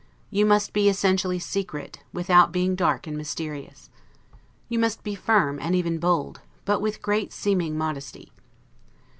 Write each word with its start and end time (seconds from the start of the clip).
You 0.31 0.47
must 0.47 0.73
be 0.73 0.89
essentially 0.89 1.37
secret, 1.37 1.99
without 2.11 2.51
being 2.51 2.73
dark 2.75 3.05
and 3.05 3.15
mysterious. 3.15 3.91
You 4.67 4.79
must 4.79 5.03
be 5.03 5.13
firm, 5.13 5.59
and 5.59 5.75
even 5.75 5.99
bold, 5.99 6.41
but 6.65 6.81
with 6.81 7.03
great 7.03 7.31
seeming 7.31 7.77
modesty. 7.77 8.31